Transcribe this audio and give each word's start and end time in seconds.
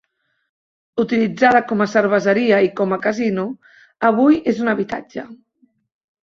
Utilitzada 1.03 1.59
com 1.71 1.83
a 1.85 1.87
cerveseria 1.91 2.61
i 2.69 2.71
com 2.79 2.95
a 2.97 2.99
casino, 3.05 3.45
avui 4.11 4.41
és 4.55 4.65
un 4.65 4.73
habitatge. 4.75 5.29